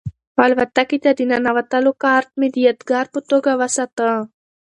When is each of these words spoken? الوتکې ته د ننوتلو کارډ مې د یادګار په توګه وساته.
الوتکې 0.43 0.97
ته 1.03 1.11
د 1.17 1.19
ننوتلو 1.31 1.91
کارډ 2.03 2.27
مې 2.39 2.47
د 2.51 2.55
یادګار 2.67 3.05
په 3.13 3.19
توګه 3.29 3.51
وساته. 3.61 4.07